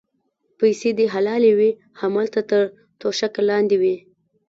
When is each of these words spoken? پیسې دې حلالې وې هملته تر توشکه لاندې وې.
پیسې 0.59 0.89
دې 0.97 1.05
حلالې 1.13 1.51
وې 1.57 1.71
هملته 2.01 2.41
تر 2.49 2.61
توشکه 2.99 3.41
لاندې 3.49 3.75
وې. 3.81 3.95